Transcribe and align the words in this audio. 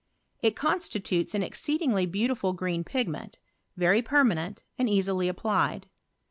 It 0.41 0.55
constitutei 0.55 1.31
an 1.35 1.43
exceedingly 1.43 2.07
beautiful 2.07 2.53
green 2.53 2.83
pigment, 2.83 3.37
very 3.77 4.01
per 4.01 4.23
manent, 4.23 4.63
and 4.75 4.89
easily 4.89 5.27
applied. 5.27 5.89